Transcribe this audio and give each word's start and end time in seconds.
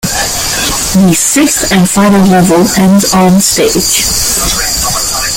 The 0.93 1.13
sixth 1.15 1.71
and 1.71 1.87
final 1.87 2.25
level 2.25 2.57
ends 2.79 3.13
on-stage. 3.13 5.27